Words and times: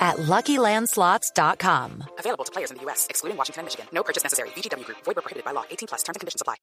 at 0.00 0.16
LuckyLandSlots.com. 0.16 2.04
Available 2.18 2.44
to 2.44 2.50
players 2.52 2.70
in 2.70 2.78
the 2.78 2.84
U.S., 2.84 3.06
excluding 3.10 3.36
Washington 3.36 3.60
and 3.60 3.66
Michigan. 3.66 3.86
No 3.92 4.02
purchase 4.02 4.24
necessary. 4.24 4.48
VGW 4.56 4.84
Group. 4.84 4.98
Void 5.04 5.14
prohibited 5.16 5.44
by 5.44 5.52
law. 5.52 5.64
18 5.70 5.86
plus. 5.88 6.02
Terms 6.02 6.16
and 6.16 6.20
conditions 6.20 6.40
apply. 6.42 6.56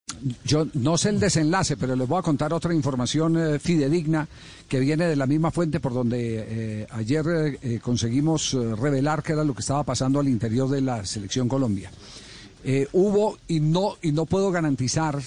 Yo 0.44 0.66
no 0.74 0.98
sé 0.98 1.10
el 1.10 1.20
desenlace, 1.20 1.78
pero 1.78 1.96
les 1.96 2.08
voy 2.08 2.20
a 2.20 2.24
contar 2.24 2.52
otra 2.54 2.74
información 2.74 3.38
eh, 3.38 3.60
fidedigna 3.60 4.28
que 4.68 4.80
viene 4.80 5.06
de 5.08 5.16
la 5.16 5.28
misma 5.28 5.52
fuente 5.52 5.80
por 5.80 5.94
donde 5.94 6.82
eh, 6.82 6.88
ayer 6.92 7.26
eh, 7.28 7.60
eh, 7.62 7.80
conseguimos 7.80 8.54
eh, 8.54 8.76
revelar 8.76 9.22
qué 9.24 9.34
era 9.34 9.44
lo 9.44 9.54
que 9.54 9.62
estaba 9.62 9.84
pasando 9.84 10.20
al 10.20 10.28
interior 10.28 10.68
de 10.70 10.82
la 10.82 11.06
selección 11.06 11.48
Colombia. 11.48 11.92
Eh, 12.64 12.88
hubo, 12.92 13.38
y 13.48 13.60
no, 13.60 13.98
y 14.02 14.12
no 14.12 14.26
puedo 14.26 14.52
garantizar, 14.52 15.22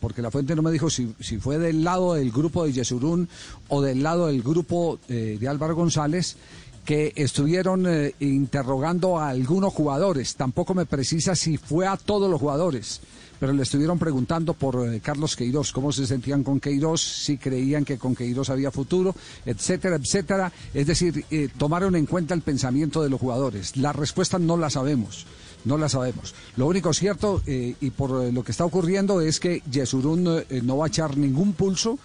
porque 0.00 0.22
la 0.22 0.30
fuente 0.30 0.54
no 0.54 0.62
me 0.62 0.70
dijo 0.70 0.90
si, 0.90 1.14
si 1.18 1.38
fue 1.38 1.58
del 1.58 1.82
lado 1.82 2.14
del 2.14 2.30
grupo 2.30 2.64
de 2.64 2.72
Yesurún 2.72 3.28
o 3.68 3.80
del 3.82 4.02
lado 4.02 4.26
del 4.26 4.42
grupo 4.42 5.00
eh, 5.08 5.38
de 5.40 5.48
Álvaro 5.48 5.74
González, 5.74 6.36
que 6.84 7.12
estuvieron 7.16 7.86
eh, 7.86 8.14
interrogando 8.20 9.18
a 9.18 9.28
algunos 9.28 9.72
jugadores. 9.72 10.36
Tampoco 10.36 10.74
me 10.74 10.86
precisa 10.86 11.34
si 11.34 11.56
fue 11.56 11.86
a 11.86 11.96
todos 11.96 12.30
los 12.30 12.40
jugadores, 12.40 13.00
pero 13.40 13.52
le 13.52 13.62
estuvieron 13.62 13.98
preguntando 13.98 14.54
por 14.54 14.86
eh, 14.86 15.00
Carlos 15.00 15.34
Queiroz, 15.34 15.72
cómo 15.72 15.92
se 15.92 16.06
sentían 16.06 16.44
con 16.44 16.60
Queiroz, 16.60 17.00
si 17.00 17.38
creían 17.38 17.84
que 17.84 17.98
con 17.98 18.14
Queiroz 18.14 18.50
había 18.50 18.70
futuro, 18.70 19.14
etcétera, 19.46 19.96
etcétera. 19.96 20.52
Es 20.74 20.86
decir, 20.86 21.24
eh, 21.30 21.48
tomaron 21.56 21.96
en 21.96 22.06
cuenta 22.06 22.34
el 22.34 22.42
pensamiento 22.42 23.02
de 23.02 23.10
los 23.10 23.20
jugadores. 23.20 23.76
La 23.76 23.92
respuesta 23.92 24.38
no 24.38 24.56
la 24.56 24.70
sabemos. 24.70 25.26
No 25.64 25.78
la 25.78 25.88
sabemos. 25.88 26.34
Lo 26.58 26.66
único 26.66 26.92
cierto, 26.92 27.40
y 27.46 27.90
por 27.92 28.10
lo 28.10 28.44
que 28.44 28.52
está 28.52 28.66
ocurriendo, 28.66 29.22
es 29.22 29.40
que 29.40 29.62
Yesurún 29.70 30.44
no 30.62 30.76
va 30.76 30.84
a 30.84 30.88
echar 30.88 31.16
ningún 31.16 31.54
pulso 31.54 31.98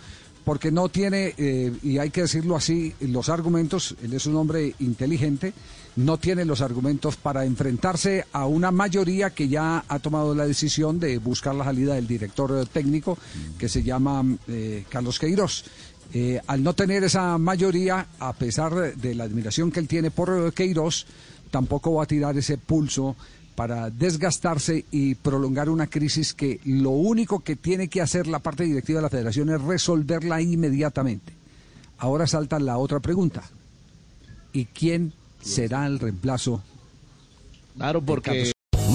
porque 0.44 0.72
no 0.72 0.90
tiene, 0.90 1.34
eh, 1.38 1.72
y 1.84 1.98
hay 1.98 2.10
que 2.10 2.22
decirlo 2.22 2.56
así, 2.56 2.94
los 3.02 3.30
argumentos, 3.30 3.96
él 4.02 4.14
es 4.14 4.26
un 4.26 4.36
hombre 4.36 4.74
inteligente, 4.80 5.54
no 5.96 6.18
tiene 6.18 6.46
los 6.46 6.62
argumentos 6.62 7.18
para 7.18 7.46
enfrentarse 7.46 8.26
a 8.32 8.46
una 8.46 8.72
mayoría 8.72 9.32
que 9.32 9.48
ya 9.48 9.84
ha 9.88 10.00
tomado 10.00 10.34
la 10.34 10.48
decisión 10.48 11.00
de 11.00 11.18
buscar 11.18 11.56
la 11.56 11.66
salida 11.66 11.96
del 11.96 12.08
director 12.08 12.52
eh, 12.58 12.68
técnico, 12.72 13.18
que 13.58 13.70
se 13.70 13.84
llama 13.84 14.24
eh, 14.48 14.86
Carlos 14.90 15.20
Queiroz. 15.20 15.66
Al 16.48 16.64
no 16.64 16.74
tener 16.74 17.04
esa 17.04 17.38
mayoría, 17.38 18.08
a 18.18 18.34
pesar 18.34 18.98
de 18.98 19.14
la 19.14 19.26
admiración 19.26 19.72
que 19.72 19.80
él 19.80 19.88
tiene 19.88 20.10
por 20.10 20.52
Queiroz, 20.54 21.06
tampoco 21.52 21.94
va 21.94 22.04
a 22.04 22.08
tirar 22.08 22.36
ese 22.36 22.58
pulso 22.58 23.16
para 23.60 23.90
desgastarse 23.90 24.86
y 24.90 25.16
prolongar 25.16 25.68
una 25.68 25.88
crisis 25.88 26.34
que 26.34 26.62
lo 26.64 26.92
único 26.92 27.42
que 27.42 27.58
tiene 27.58 27.90
que 27.90 28.00
hacer 28.02 28.26
la 28.26 28.40
parte 28.40 28.64
directiva 28.64 29.00
de 29.00 29.04
la 29.04 29.10
federación 29.10 29.50
es 29.50 29.62
resolverla 29.62 30.42
inmediatamente. 30.42 31.34
Ahora 31.98 32.26
salta 32.26 32.58
la 32.58 32.78
otra 32.78 33.02
pregunta. 33.02 33.44
¿Y 34.54 34.64
quién 34.64 35.12
será 35.42 35.86
el 35.88 36.00
reemplazo? 36.00 36.64
Claro, 37.76 38.02
porque 38.02 38.54